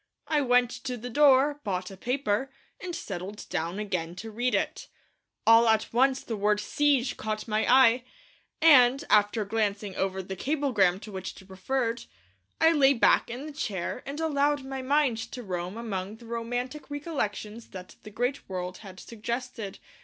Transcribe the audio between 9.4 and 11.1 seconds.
glancing over the cablegram